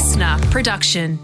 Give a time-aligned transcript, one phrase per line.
[0.00, 1.18] listener production.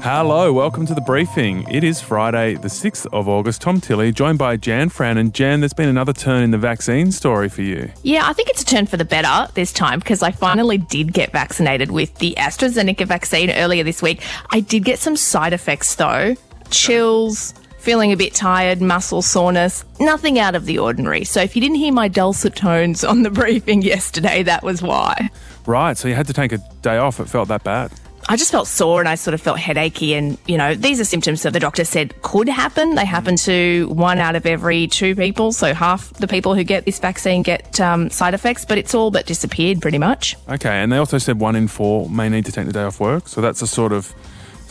[0.00, 1.66] Hello, welcome to the briefing.
[1.70, 3.60] It is Friday, the 6th of August.
[3.60, 5.18] Tom Tilley, joined by Jan Fran.
[5.18, 7.90] And Jan, there's been another turn in the vaccine story for you.
[8.02, 11.12] Yeah, I think it's a turn for the better this time because I finally did
[11.12, 14.22] get vaccinated with the AstraZeneca vaccine earlier this week.
[14.52, 16.34] I did get some side effects though
[16.70, 21.24] chills, feeling a bit tired, muscle soreness, nothing out of the ordinary.
[21.24, 25.30] So if you didn't hear my dulcet tones on the briefing yesterday, that was why.
[25.66, 27.20] Right, so you had to take a day off.
[27.20, 27.92] It felt that bad.
[28.28, 30.14] I just felt sore and I sort of felt headachy.
[30.14, 32.94] And, you know, these are symptoms that the doctor said could happen.
[32.94, 35.52] They happen to one out of every two people.
[35.52, 39.10] So half the people who get this vaccine get um, side effects, but it's all
[39.10, 40.36] but disappeared pretty much.
[40.48, 43.00] Okay, and they also said one in four may need to take the day off
[43.00, 43.26] work.
[43.26, 44.14] So that's a sort of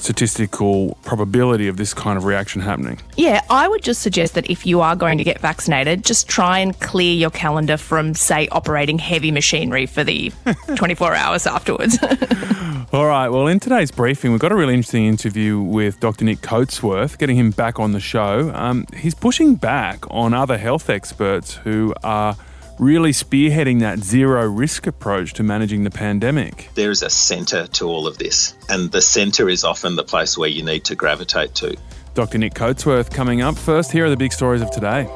[0.02, 3.00] statistical probability of this kind of reaction happening.
[3.16, 6.60] Yeah, I would just suggest that if you are going to get vaccinated, just try
[6.60, 10.32] and clear your calendar from, say, operating heavy machinery for the
[10.76, 11.98] 24 hours afterwards.
[12.94, 16.26] All right, well, in today's briefing, we've got a really interesting interview with Dr.
[16.26, 18.52] Nick Coatsworth, getting him back on the show.
[18.54, 22.36] Um, he's pushing back on other health experts who are
[22.80, 26.70] really spearheading that zero risk approach to managing the pandemic.
[26.76, 30.50] There's a centre to all of this, and the centre is often the place where
[30.50, 31.76] you need to gravitate to.
[32.14, 32.38] Dr.
[32.38, 33.92] Nick Coatsworth coming up first.
[33.92, 35.08] Here are the big stories of today.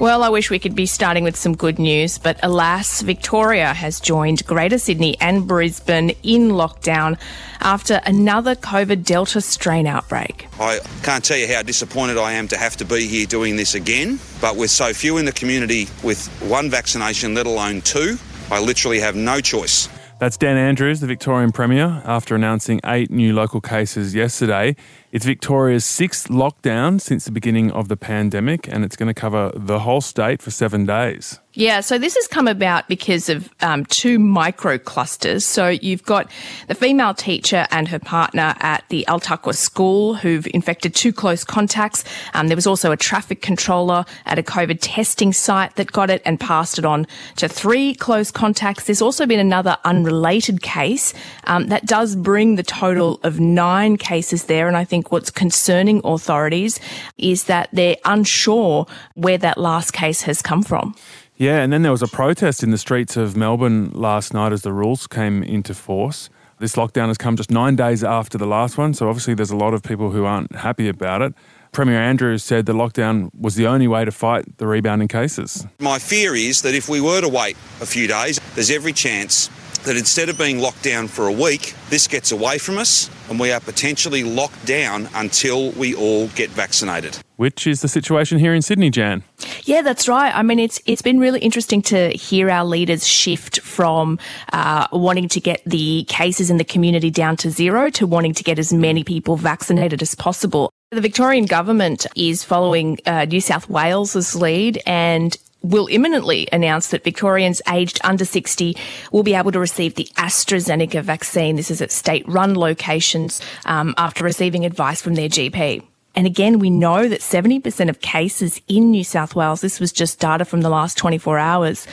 [0.00, 4.00] Well, I wish we could be starting with some good news, but alas, Victoria has
[4.00, 7.20] joined Greater Sydney and Brisbane in lockdown
[7.60, 10.48] after another COVID Delta strain outbreak.
[10.58, 13.74] I can't tell you how disappointed I am to have to be here doing this
[13.74, 18.16] again, but with so few in the community with one vaccination, let alone two,
[18.50, 19.90] I literally have no choice.
[20.20, 24.76] That's Dan Andrews, the Victorian Premier, after announcing eight new local cases yesterday.
[25.12, 29.50] It's Victoria's sixth lockdown since the beginning of the pandemic, and it's going to cover
[29.56, 31.40] the whole state for seven days.
[31.60, 35.44] Yeah, so this has come about because of um, two micro clusters.
[35.44, 36.30] So you've got
[36.68, 42.02] the female teacher and her partner at the Al-Taqwa school who've infected two close contacts.
[42.32, 46.22] Um, there was also a traffic controller at a COVID testing site that got it
[46.24, 47.06] and passed it on
[47.36, 48.84] to three close contacts.
[48.84, 51.12] There's also been another unrelated case
[51.44, 54.66] um, that does bring the total of nine cases there.
[54.66, 56.80] And I think what's concerning authorities
[57.18, 60.94] is that they're unsure where that last case has come from.
[61.40, 64.60] Yeah, and then there was a protest in the streets of Melbourne last night as
[64.60, 66.28] the rules came into force.
[66.58, 69.56] This lockdown has come just nine days after the last one, so obviously there's a
[69.56, 71.32] lot of people who aren't happy about it.
[71.72, 75.66] Premier Andrews said the lockdown was the only way to fight the rebounding cases.
[75.78, 79.48] My fear is that if we were to wait a few days, there's every chance
[79.84, 83.38] that instead of being locked down for a week, this gets away from us and
[83.38, 87.18] we are potentially locked down until we all get vaccinated.
[87.36, 89.22] Which is the situation here in Sydney, Jan.
[89.64, 90.34] Yeah, that's right.
[90.34, 94.18] I mean, it's it's been really interesting to hear our leaders shift from
[94.52, 98.44] uh, wanting to get the cases in the community down to zero to wanting to
[98.44, 100.70] get as many people vaccinated as possible.
[100.90, 107.04] The Victorian government is following uh, New South Wales's lead and will imminently announce that
[107.04, 108.76] Victorians aged under 60
[109.12, 111.56] will be able to receive the AstraZeneca vaccine.
[111.56, 115.82] This is at state run locations um, after receiving advice from their GP.
[116.14, 120.18] And again, we know that 70% of cases in New South Wales, this was just
[120.18, 121.86] data from the last 24 hours,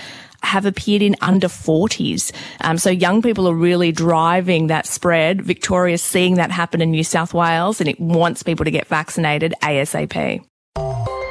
[0.44, 2.32] have appeared in under 40s.
[2.62, 5.42] Um, so young people are really driving that spread.
[5.42, 9.54] Victoria's seeing that happen in New South Wales and it wants people to get vaccinated
[9.62, 10.44] ASAP.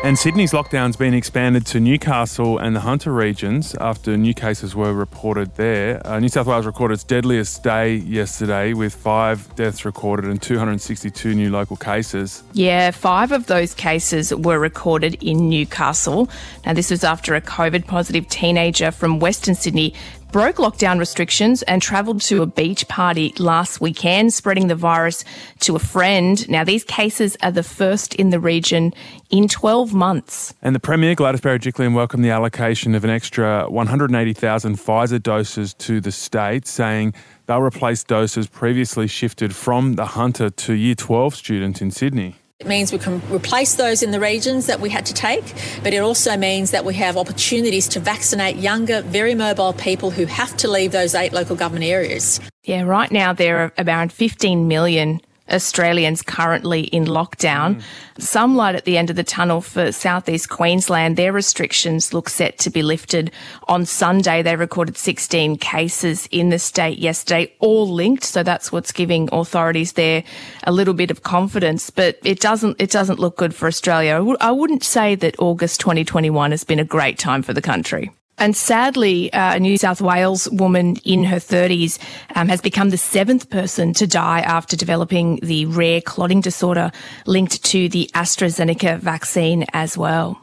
[0.06, 4.92] And Sydney's lockdown's been expanded to Newcastle and the Hunter regions after new cases were
[4.92, 6.00] reported there.
[6.06, 11.34] Uh, new South Wales recorded its deadliest day yesterday with five deaths recorded and 262
[11.34, 12.44] new local cases.
[12.52, 16.30] Yeah, five of those cases were recorded in Newcastle.
[16.64, 19.92] Now, this was after a COVID positive teenager from Western Sydney
[20.32, 25.25] broke lockdown restrictions and travelled to a beach party last weekend, spreading the virus
[25.60, 26.48] to a friend.
[26.48, 28.92] Now, these cases are the first in the region
[29.31, 30.54] in 12 months.
[30.62, 36.00] And the Premier, Gladys Berejiklian, welcomed the allocation of an extra 180,000 Pfizer doses to
[36.00, 37.15] the state, saying
[37.47, 42.36] they'll replace doses previously shifted from the Hunter to Year 12 students in Sydney.
[42.58, 45.44] It means we can replace those in the regions that we had to take,
[45.82, 50.24] but it also means that we have opportunities to vaccinate younger, very mobile people who
[50.24, 52.41] have to leave those eight local government areas.
[52.64, 55.20] Yeah, right now there are around 15 million
[55.51, 57.77] Australians currently in lockdown.
[57.77, 57.83] Mm.
[58.19, 61.16] Some light at the end of the tunnel for southeast Queensland.
[61.16, 63.31] Their restrictions look set to be lifted
[63.69, 64.43] on Sunday.
[64.43, 68.25] They recorded 16 cases in the state yesterday, all linked.
[68.25, 70.25] So that's what's giving authorities there
[70.65, 71.91] a little bit of confidence.
[71.91, 74.15] But it doesn't it doesn't look good for Australia.
[74.15, 77.63] I w- I wouldn't say that August 2021 has been a great time for the
[77.63, 78.10] country.
[78.38, 81.98] And sadly, uh, a New South Wales woman in her 30s
[82.34, 86.92] um, has become the seventh person to die after developing the rare clotting disorder
[87.24, 90.38] linked to the AstraZeneca vaccine as well.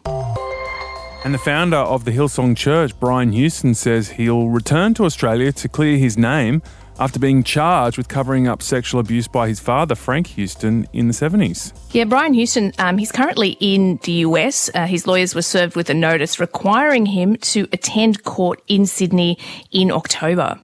[1.24, 5.70] And the founder of the Hillsong Church, Brian Houston, says he'll return to Australia to
[5.70, 6.62] clear his name
[7.00, 11.14] after being charged with covering up sexual abuse by his father, Frank Houston, in the
[11.14, 11.74] 70s.
[11.92, 14.70] Yeah, Brian Houston, um, he's currently in the US.
[14.74, 19.38] Uh, his lawyers were served with a notice requiring him to attend court in Sydney
[19.72, 20.60] in October.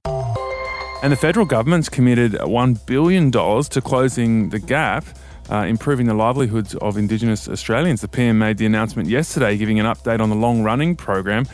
[1.02, 5.04] And the federal government's committed $1 billion to closing the gap.
[5.50, 8.02] Uh, improving the livelihoods of Indigenous Australians.
[8.02, 11.44] The PM made the announcement yesterday, giving an update on the long running program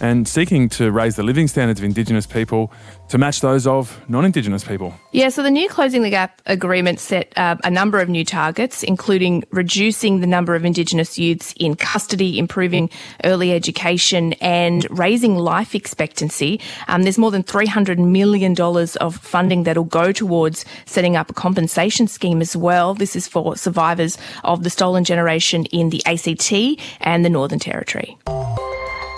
[0.00, 2.72] and seeking to raise the living standards of Indigenous people
[3.08, 4.94] to match those of non Indigenous people.
[5.12, 8.82] Yeah, so the new Closing the Gap agreement set uh, a number of new targets,
[8.82, 12.90] including reducing the number of Indigenous youths in custody, improving
[13.24, 16.60] early education, and raising life expectancy.
[16.88, 18.54] Um, there's more than $300 million
[19.00, 22.94] of funding that'll go towards setting up a compensation scheme as well.
[22.94, 26.52] This is for survivors of the stolen generation in the ACT
[27.00, 28.16] and the Northern Territory.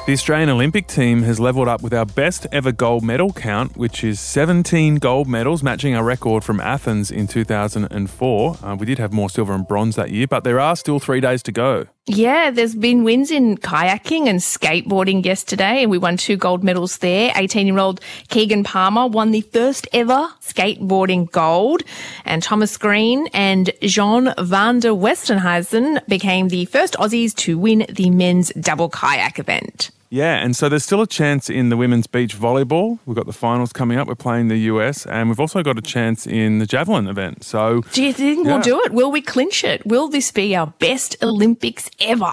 [0.09, 4.03] The Australian Olympic team has levelled up with our best ever gold medal count, which
[4.03, 8.57] is 17 gold medals, matching our record from Athens in 2004.
[8.63, 11.21] Uh, we did have more silver and bronze that year, but there are still three
[11.21, 11.89] days to go.
[12.07, 16.97] Yeah, there's been wins in kayaking and skateboarding yesterday, and we won two gold medals
[16.97, 17.31] there.
[17.37, 21.83] 18 year old Keegan Palmer won the first ever skateboarding gold,
[22.25, 28.09] and Thomas Green and Jean van der Westhuyzen became the first Aussies to win the
[28.09, 29.91] men's double kayak event.
[30.11, 32.99] Yeah, and so there's still a chance in the women's beach volleyball.
[33.05, 34.09] We've got the finals coming up.
[34.09, 37.45] We're playing the US, and we've also got a chance in the javelin event.
[37.45, 38.55] So, do you think yeah.
[38.55, 38.93] we'll do it?
[38.93, 39.85] Will we clinch it?
[39.87, 42.33] Will this be our best Olympics ever?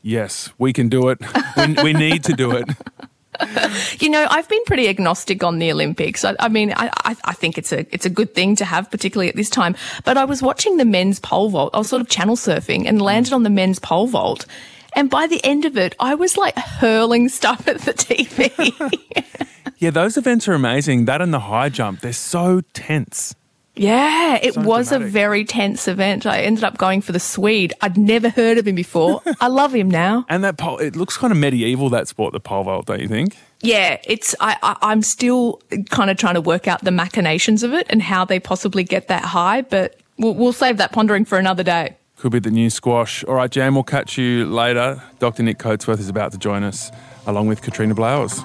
[0.00, 1.18] Yes, we can do it.
[1.56, 2.68] we, we need to do it.
[4.00, 6.24] you know, I've been pretty agnostic on the Olympics.
[6.24, 9.28] I, I mean, I, I, think it's a it's a good thing to have, particularly
[9.28, 9.74] at this time.
[10.04, 11.70] But I was watching the men's pole vault.
[11.74, 14.46] I was sort of channel surfing and landed on the men's pole vault,
[14.94, 19.52] and by the end of it, I was like hurling stuff at the TV.
[19.78, 21.06] yeah, those events are amazing.
[21.06, 23.34] That and the high jump, they're so tense.
[23.74, 25.08] Yeah, it so was dramatic.
[25.08, 26.26] a very tense event.
[26.26, 27.72] I ended up going for the Swede.
[27.80, 29.22] I'd never heard of him before.
[29.40, 30.26] I love him now.
[30.28, 33.08] And that pole, it looks kind of medieval, that sport, the pole vault, don't you
[33.08, 33.34] think?
[33.62, 37.72] Yeah, it's, I, I, am still kind of trying to work out the machinations of
[37.72, 41.38] it and how they possibly get that high, but we'll, we'll save that pondering for
[41.38, 41.96] another day.
[42.22, 43.24] Could be the new squash.
[43.24, 45.02] All right, Jam, we'll catch you later.
[45.18, 45.42] Dr.
[45.42, 46.92] Nick Coatsworth is about to join us,
[47.26, 48.38] along with Katrina Blowers.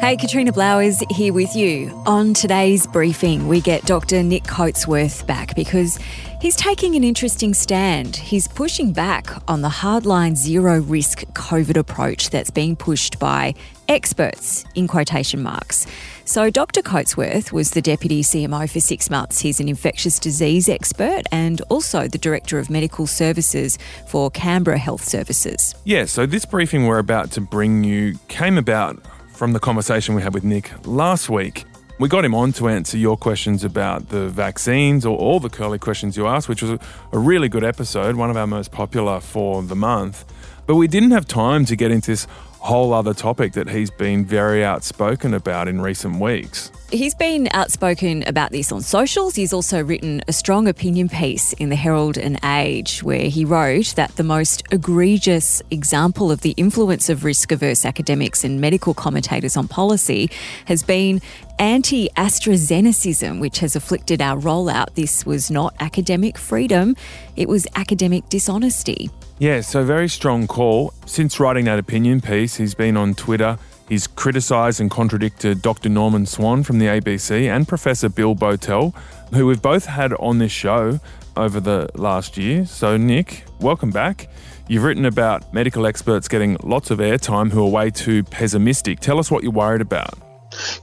[0.00, 2.02] Hey, Katrina Blowers here with you.
[2.04, 4.24] On today's briefing, we get Dr.
[4.24, 6.00] Nick Coatsworth back because
[6.44, 8.16] He's taking an interesting stand.
[8.16, 13.54] He's pushing back on the hardline zero risk COVID approach that's being pushed by
[13.88, 15.86] experts, in quotation marks.
[16.26, 16.82] So, Dr.
[16.82, 19.40] Coatsworth was the Deputy CMO for six months.
[19.40, 25.02] He's an infectious disease expert and also the Director of Medical Services for Canberra Health
[25.02, 25.74] Services.
[25.84, 30.20] Yeah, so this briefing we're about to bring you came about from the conversation we
[30.20, 31.64] had with Nick last week.
[31.96, 35.78] We got him on to answer your questions about the vaccines or all the curly
[35.78, 36.72] questions you asked, which was
[37.12, 40.24] a really good episode, one of our most popular for the month.
[40.66, 42.26] But we didn't have time to get into this
[42.64, 46.72] whole other topic that he's been very outspoken about in recent weeks.
[46.90, 49.34] He's been outspoken about this on socials.
[49.34, 53.94] He's also written a strong opinion piece in the Herald and Age where he wrote
[53.96, 59.58] that the most egregious example of the influence of risk averse academics and medical commentators
[59.58, 60.30] on policy
[60.64, 61.20] has been
[61.58, 64.94] anti AstraZenecism, which has afflicted our rollout.
[64.94, 66.96] This was not academic freedom,
[67.36, 69.10] it was academic dishonesty.
[69.38, 70.94] Yeah, so very strong call.
[71.06, 73.58] Since writing that opinion piece, he's been on Twitter.
[73.88, 75.88] He's criticised and contradicted Dr.
[75.88, 78.94] Norman Swan from the ABC and Professor Bill Bowtell,
[79.34, 81.00] who we've both had on this show
[81.36, 82.64] over the last year.
[82.64, 84.28] So, Nick, welcome back.
[84.68, 89.00] You've written about medical experts getting lots of airtime who are way too pessimistic.
[89.00, 90.18] Tell us what you're worried about.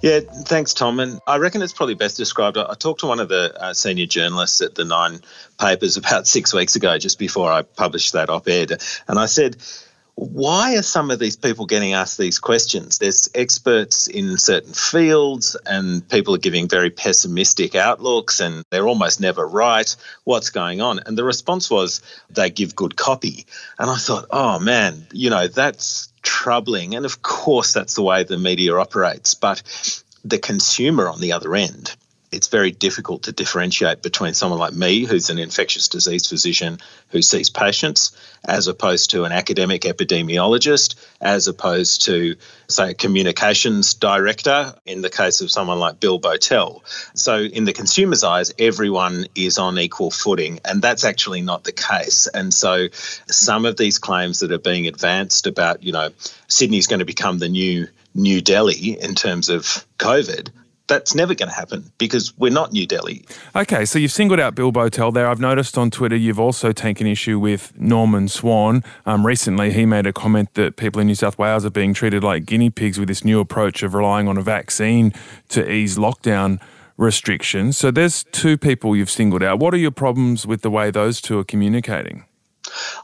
[0.01, 0.99] Yeah, thanks, Tom.
[0.99, 2.57] And I reckon it's probably best described.
[2.57, 5.21] I, talked to one of the uh, senior journalists at the Nine
[5.59, 8.81] papers about six weeks ago, just before I published that op ed.
[9.07, 9.57] And I said,
[10.15, 12.97] why are some of these people getting asked these questions?
[12.97, 19.19] There's experts in certain fields, and people are giving very pessimistic outlooks, and they're almost
[19.19, 19.95] never right.
[20.23, 20.99] What's going on?
[21.05, 23.45] And the response was they give good copy.
[23.79, 26.95] And I thought, oh man, you know, that's troubling.
[26.95, 29.33] And of course, that's the way the media operates.
[29.33, 29.63] But
[30.23, 31.95] the consumer on the other end,
[32.31, 37.21] it's very difficult to differentiate between someone like me, who's an infectious disease physician who
[37.21, 38.11] sees patients,
[38.45, 42.35] as opposed to an academic epidemiologist, as opposed to,
[42.67, 46.83] say, a communications director in the case of someone like Bill Bowtell.
[47.15, 51.73] So, in the consumer's eyes, everyone is on equal footing, and that's actually not the
[51.73, 52.27] case.
[52.27, 52.87] And so,
[53.27, 56.11] some of these claims that are being advanced about, you know,
[56.47, 60.49] Sydney's going to become the new New Delhi in terms of COVID
[60.91, 63.23] that's never going to happen because we're not New Delhi.
[63.55, 65.27] Okay, so you've singled out Bill Bowtell there.
[65.27, 68.83] I've noticed on Twitter you've also taken issue with Norman Swan.
[69.05, 72.23] Um, recently, he made a comment that people in New South Wales are being treated
[72.23, 75.13] like guinea pigs with this new approach of relying on a vaccine
[75.49, 76.59] to ease lockdown
[76.97, 77.77] restrictions.
[77.77, 79.59] So there's two people you've singled out.
[79.59, 82.25] What are your problems with the way those two are communicating?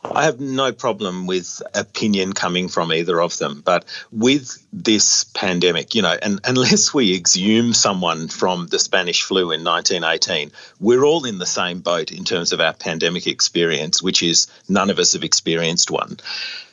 [0.03, 3.61] I have no problem with opinion coming from either of them.
[3.65, 9.51] But with this pandemic, you know, and unless we exhume someone from the Spanish flu
[9.51, 14.21] in 1918, we're all in the same boat in terms of our pandemic experience, which
[14.23, 16.17] is none of us have experienced one.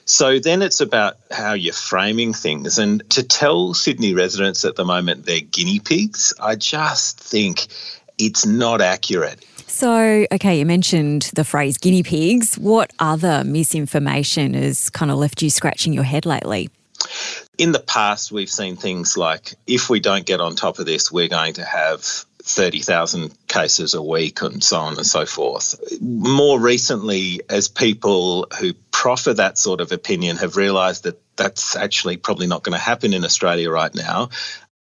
[0.04, 2.78] So then it's about how you're framing things.
[2.78, 7.66] And to tell Sydney residents at the moment they're guinea pigs, I just think
[8.18, 9.44] it's not accurate.
[9.66, 12.56] So, okay, you mentioned the phrase guinea pigs.
[12.56, 16.71] What other misinformation has kind of left you scratching your head lately?
[17.59, 21.11] In the past, we've seen things like if we don't get on top of this,
[21.11, 22.00] we're going to have
[22.44, 25.80] 30,000 cases a week and so on and so forth.
[26.00, 32.18] More recently, as people who proffer that sort of opinion have realised that that's actually
[32.18, 34.28] probably not going to happen in Australia right now,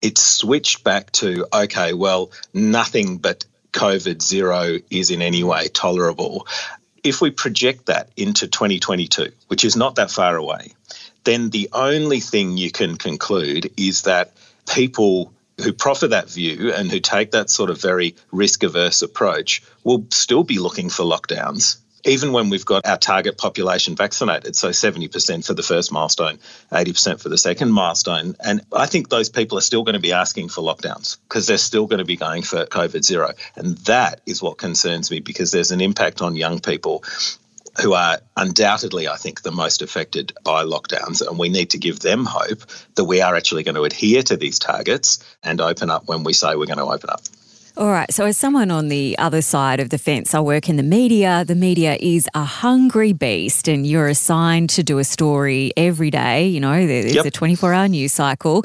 [0.01, 6.47] it's switched back to okay, well, nothing but COVID zero is in any way tolerable.
[7.03, 10.73] If we project that into 2022, which is not that far away,
[11.25, 14.33] then the only thing you can conclude is that
[14.69, 19.63] people who proffer that view and who take that sort of very risk averse approach
[19.85, 24.71] will still be looking for lockdowns even when we've got our target population vaccinated, so
[24.71, 26.39] 70% for the first milestone,
[26.73, 28.37] 80% for the second milestone.
[28.41, 31.59] And I think those people are still going to be asking for lockdowns because they're
[31.59, 33.33] still going to be going for COVID zero.
[33.57, 37.05] And that is what concerns me because there's an impact on young people
[37.81, 41.27] who are undoubtedly, I think, the most affected by lockdowns.
[41.27, 42.63] And we need to give them hope
[42.97, 46.33] that we are actually going to adhere to these targets and open up when we
[46.33, 47.23] say we're going to open up.
[47.77, 48.13] All right.
[48.13, 51.45] So, as someone on the other side of the fence, I work in the media.
[51.47, 56.49] The media is a hungry beast, and you're assigned to do a story every day.
[56.49, 57.25] You know, there's yep.
[57.25, 58.65] a 24 hour news cycle.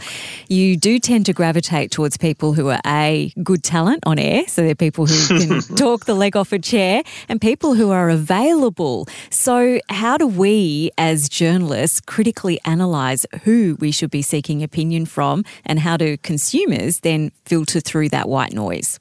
[0.49, 4.47] You do tend to gravitate towards people who are A, good talent on air.
[4.47, 8.09] So, they're people who can talk the leg off a chair, and people who are
[8.09, 9.07] available.
[9.29, 15.43] So, how do we as journalists critically analyse who we should be seeking opinion from,
[15.63, 18.99] and how do consumers then filter through that white noise?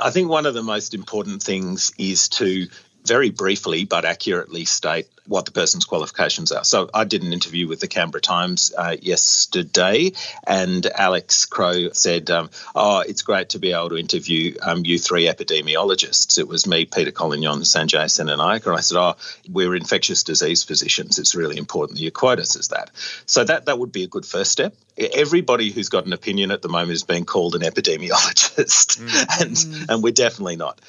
[0.00, 2.68] I think one of the most important things is to
[3.04, 6.64] very briefly but accurately state what the person's qualifications are.
[6.64, 10.12] So I did an interview with the Canberra Times uh, yesterday,
[10.46, 14.98] and Alex Crow said, um, "Oh, it's great to be able to interview um, you
[14.98, 19.16] three epidemiologists." It was me, Peter Collignon, Sanjay and I and I said, "Oh,
[19.50, 21.18] we're infectious disease physicians.
[21.18, 22.90] It's really important that you quote us as that."
[23.26, 24.74] So that that would be a good first step.
[24.96, 29.40] Everybody who's got an opinion at the moment is being called an epidemiologist, mm.
[29.84, 30.80] and and we're definitely not.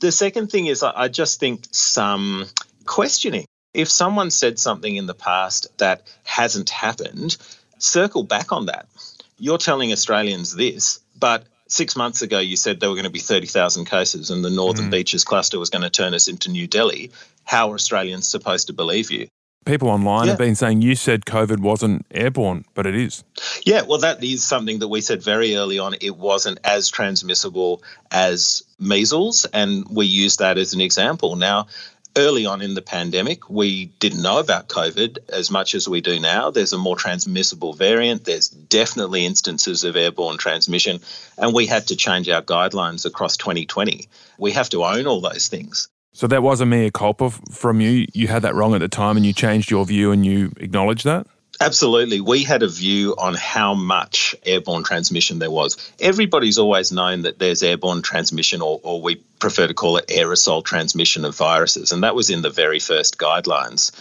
[0.00, 2.46] The second thing is, I just think some
[2.84, 7.36] questioning if someone said something in the past that hasn't happened,
[7.78, 8.88] circle back on that.
[9.38, 13.18] You're telling Australians this, but six months ago you said there were going to be
[13.18, 14.92] 30,000 cases and the Northern mm.
[14.92, 17.10] Beaches cluster was going to turn us into New Delhi.
[17.44, 19.28] How are Australians supposed to believe you?
[19.66, 20.30] People online yeah.
[20.30, 23.24] have been saying you said COVID wasn't airborne, but it is.
[23.64, 25.96] Yeah, well, that is something that we said very early on.
[26.00, 27.82] It wasn't as transmissible
[28.12, 31.34] as measles, and we used that as an example.
[31.34, 31.66] Now,
[32.16, 36.20] early on in the pandemic, we didn't know about COVID as much as we do
[36.20, 36.50] now.
[36.50, 38.24] There's a more transmissible variant.
[38.24, 41.00] There's definitely instances of airborne transmission,
[41.36, 44.08] and we had to change our guidelines across 2020.
[44.38, 45.88] We have to own all those things.
[46.16, 48.06] So that was a mea culpa from you.
[48.14, 51.04] You had that wrong at the time, and you changed your view, and you acknowledged
[51.04, 51.26] that.
[51.60, 52.22] Absolutely.
[52.22, 55.76] We had a view on how much airborne transmission there was.
[56.00, 60.64] Everybody's always known that there's airborne transmission, or, or, we prefer to call it aerosol
[60.64, 63.92] transmission of viruses, and that was in the very first guidelines.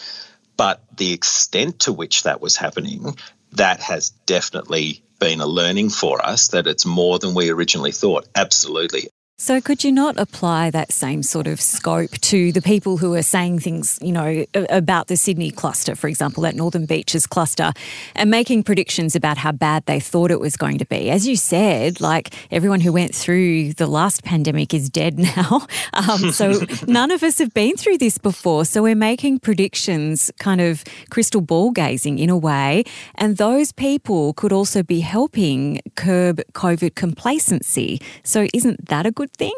[0.55, 3.17] But the extent to which that was happening,
[3.51, 8.25] that has definitely been a learning for us that it's more than we originally thought.
[8.33, 9.09] Absolutely.
[9.37, 13.21] So, could you not apply that same sort of scope to the people who are
[13.21, 17.73] saying things, you know, about the Sydney cluster, for example, that Northern Beaches cluster,
[18.15, 21.09] and making predictions about how bad they thought it was going to be?
[21.09, 25.67] As you said, like everyone who went through the last pandemic is dead now.
[25.91, 28.63] Um, so, none of us have been through this before.
[28.63, 32.85] So, we're making predictions, kind of crystal ball gazing in a way.
[33.15, 37.99] And those people could also be helping curb COVID complacency.
[38.23, 39.53] So, isn't that a good good thing?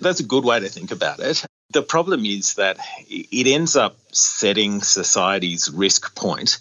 [0.00, 1.44] That's a good way to think about it.
[1.70, 6.58] The problem is that it ends up setting society's risk point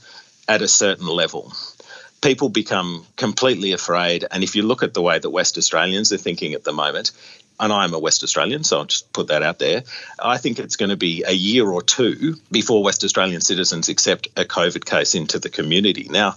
[0.48, 1.54] at a certain level.
[2.22, 4.25] People become completely afraid.
[4.30, 7.12] And if you look at the way that West Australians are thinking at the moment,
[7.60, 9.84] and I'm a West Australian, so I'll just put that out there.
[10.20, 14.27] I think it's going to be a year or two before West Australian citizens accept
[14.36, 16.08] a COVID case into the community.
[16.10, 16.36] Now,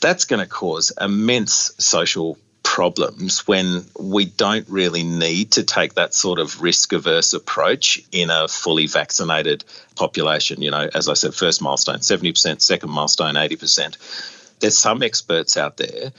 [0.00, 2.36] that's going to cause immense social
[2.72, 8.30] problems when we don't really need to take that sort of risk averse approach in
[8.30, 9.62] a fully vaccinated
[9.94, 10.62] population.
[10.62, 14.56] You know, as I said, first milestone 70%, second milestone 80%.
[14.60, 16.12] There's some experts out there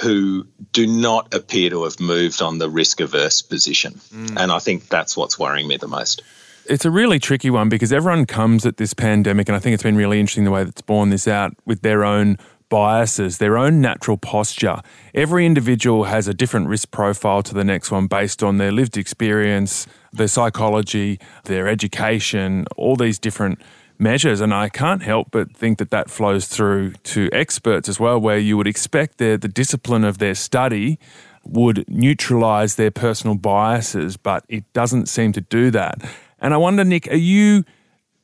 [0.00, 3.92] who do not appear to have moved on the risk averse position.
[4.10, 4.38] Mm.
[4.38, 6.22] And I think that's what's worrying me the most.
[6.64, 9.82] It's a really tricky one because everyone comes at this pandemic, and I think it's
[9.82, 12.38] been really interesting the way that's borne this out with their own
[12.68, 14.80] biases, their own natural posture.
[15.14, 18.96] Every individual has a different risk profile to the next one based on their lived
[18.96, 23.60] experience, their psychology, their education, all these different
[23.98, 24.40] measures.
[24.40, 28.38] And I can't help but think that that flows through to experts as well, where
[28.38, 30.98] you would expect the, the discipline of their study
[31.44, 35.98] would neutralize their personal biases, but it doesn't seem to do that.
[36.40, 37.64] And I wonder, Nick, are you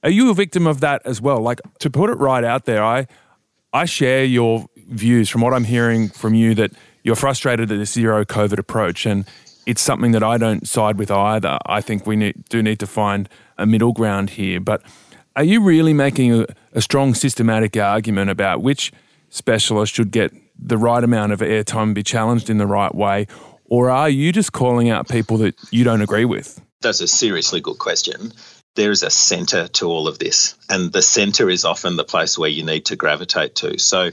[0.03, 1.41] are you a victim of that as well?
[1.41, 3.07] Like to put it right out there, I
[3.75, 6.71] I share your views from what I'm hearing from you that
[7.03, 9.25] you're frustrated at the zero COVID approach, and
[9.67, 11.59] it's something that I don't side with either.
[11.67, 13.29] I think we need, do need to find
[13.59, 14.61] a middle ground here.
[14.61, 14.83] But
[15.35, 18.93] are you really making a, a strong systematic argument about which
[19.29, 23.27] specialist should get the right amount of airtime and be challenged in the right way?
[23.65, 26.61] Or are you just calling out people that you don't agree with?
[26.81, 28.33] That's a seriously good question
[28.75, 32.37] there is a center to all of this, and the center is often the place
[32.37, 33.79] where you need to gravitate to.
[33.79, 34.11] So,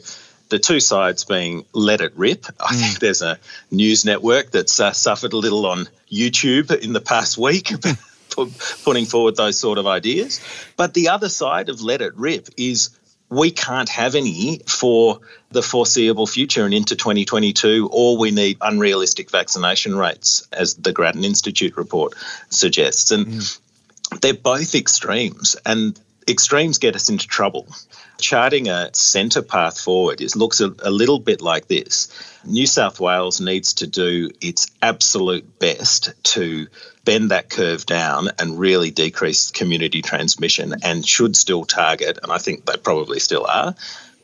[0.49, 2.45] the two sides being let it rip.
[2.59, 2.79] I mm.
[2.79, 3.39] think there's a
[3.71, 7.71] news network that's uh, suffered a little on YouTube in the past week.
[8.85, 10.39] putting forward those sort of ideas.
[10.77, 12.97] But the other side of let it rip is
[13.29, 15.19] we can't have any for
[15.51, 21.23] the foreseeable future and into 2022, or we need unrealistic vaccination rates, as the Grattan
[21.23, 22.13] Institute report
[22.49, 23.11] suggests.
[23.11, 23.60] And mm
[24.19, 27.67] they're both extremes, and extremes get us into trouble.
[28.19, 32.09] Charting a centre path forward is looks a, a little bit like this.
[32.45, 36.67] New South Wales needs to do its absolute best to
[37.03, 42.37] bend that curve down and really decrease community transmission and should still target, and I
[42.37, 43.75] think they probably still are,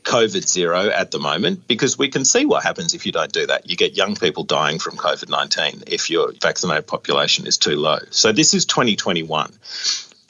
[0.07, 3.45] COVID zero at the moment because we can see what happens if you don't do
[3.45, 3.69] that.
[3.69, 7.99] You get young people dying from COVID 19 if your vaccinated population is too low.
[8.09, 9.51] So this is 2021.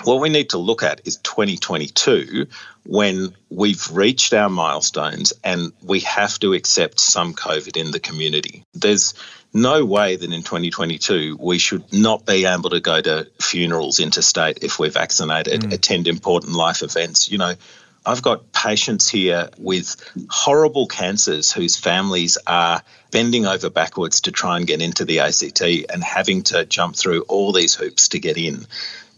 [0.03, 2.47] What we need to look at is 2022
[2.85, 8.63] when we've reached our milestones and we have to accept some COVID in the community.
[8.73, 9.13] There's
[9.53, 14.63] no way that in 2022 we should not be able to go to funerals interstate
[14.63, 15.73] if we're vaccinated, mm.
[15.73, 17.29] attend important life events.
[17.29, 17.53] You know,
[18.07, 19.97] I've got patients here with
[20.29, 25.61] horrible cancers whose families are bending over backwards to try and get into the ACT
[25.61, 28.65] and having to jump through all these hoops to get in.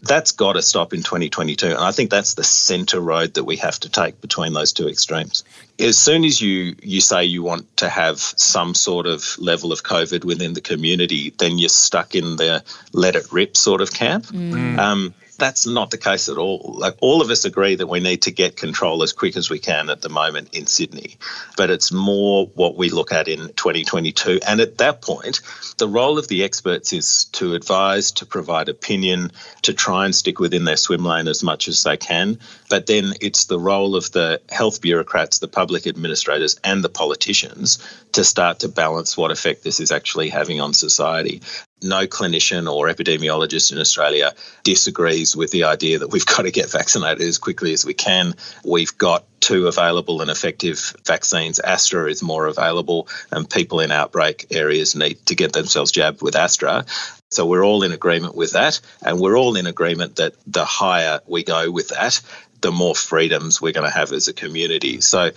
[0.02, 1.66] That's got to stop in 2022.
[1.66, 4.88] And I think that's the centre road that we have to take between those two
[4.88, 5.44] extremes.
[5.78, 9.84] As soon as you, you say you want to have some sort of level of
[9.84, 14.26] COVID within the community, then you're stuck in the let it rip sort of camp.
[14.26, 14.78] Mm.
[14.78, 16.76] Um, that's not the case at all.
[16.78, 19.58] Like all of us agree that we need to get control as quick as we
[19.58, 21.16] can at the moment in Sydney,
[21.56, 24.40] but it's more what we look at in 2022.
[24.46, 25.40] And at that point,
[25.78, 30.38] the role of the experts is to advise, to provide opinion, to try and stick
[30.38, 32.38] within their swim lane as much as they can.
[32.68, 37.78] But then it's the role of the health bureaucrats, the public administrators, and the politicians
[38.12, 41.40] to start to balance what effect this is actually having on society
[41.82, 46.70] no clinician or epidemiologist in Australia disagrees with the idea that we've got to get
[46.70, 48.34] vaccinated as quickly as we can.
[48.64, 51.58] We've got two available and effective vaccines.
[51.58, 56.36] Astra is more available, and people in outbreak areas need to get themselves jabbed with
[56.36, 56.84] Astra.
[57.30, 61.20] So we're all in agreement with that, and we're all in agreement that the higher
[61.26, 62.20] we go with that,
[62.60, 65.00] the more freedoms we're going to have as a community.
[65.00, 65.30] So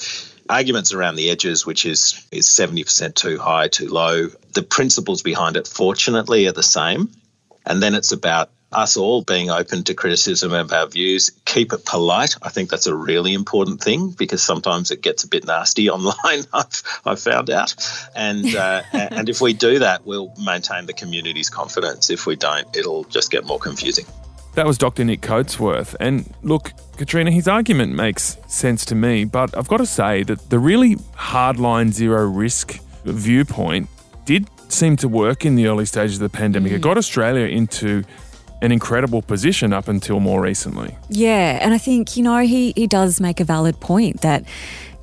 [0.49, 4.27] arguments around the edges, which is is 70% too high, too low.
[4.53, 7.10] The principles behind it, fortunately, are the same.
[7.65, 11.86] And then it's about us all being open to criticism of our views, keep it
[11.86, 12.36] polite.
[12.41, 16.45] I think that's a really important thing because sometimes it gets a bit nasty online.
[16.53, 17.75] I've, I've found out,
[18.15, 22.10] and uh, and if we do that, we'll maintain the community's confidence.
[22.10, 24.06] If we don't, it'll just get more confusing.
[24.56, 25.04] That was Dr.
[25.04, 25.96] Nick Coatsworth.
[26.00, 30.50] And look, Katrina, his argument makes sense to me, but I've got to say that
[30.52, 33.89] the really hardline zero risk viewpoint
[34.26, 36.72] did seem to work in the early stages of the pandemic.
[36.72, 36.76] Mm.
[36.76, 38.04] It got Australia into
[38.62, 40.96] an incredible position up until more recently.
[41.10, 44.46] Yeah, and I think, you know, he, he does make a valid point that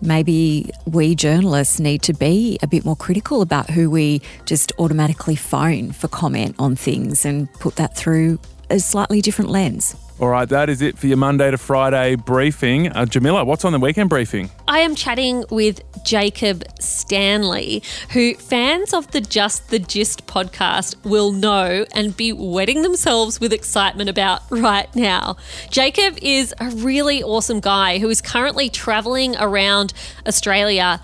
[0.01, 5.37] maybe we journalists need to be a bit more critical about who we just automatically
[5.37, 8.39] phone for comment on things and put that through
[8.71, 9.97] a slightly different lens.
[10.21, 12.89] All right, that is it for your Monday to Friday briefing.
[12.89, 14.51] Uh, Jamila, what's on the weekend briefing?
[14.69, 21.33] I am chatting with Jacob Stanley, who fans of the Just the Gist podcast will
[21.33, 25.39] know and be wetting themselves with excitement about right now.
[25.71, 29.95] Jacob is a really awesome guy who is currently traveling around
[30.27, 31.01] Australia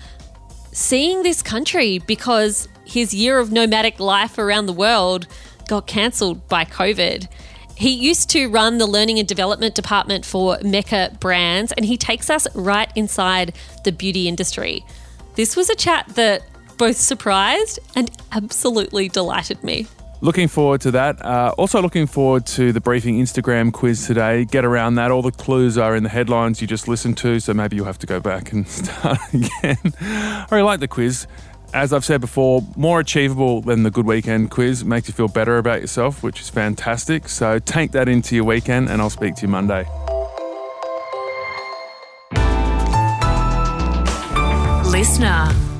[0.71, 5.25] seeing this country because his year of nomadic life around the world
[5.67, 7.27] got cancelled by COVID.
[7.77, 12.27] He used to run the learning and development department for Mecca Brands, and he takes
[12.27, 14.83] us right inside the beauty industry.
[15.35, 16.41] This was a chat that
[16.79, 19.85] both surprised and absolutely delighted me.
[20.21, 21.23] Looking forward to that.
[21.23, 24.45] Uh, also, looking forward to the briefing Instagram quiz today.
[24.45, 25.11] Get around that.
[25.11, 27.99] All the clues are in the headlines you just listened to, so maybe you'll have
[27.99, 29.93] to go back and start again.
[30.01, 31.27] I really like the quiz
[31.73, 34.83] as I've said before, more achievable than the Good Weekend quiz.
[34.83, 37.29] Makes you feel better about yourself, which is fantastic.
[37.29, 39.85] So take that into your weekend, and I'll speak to you Monday.
[44.89, 45.76] Listener.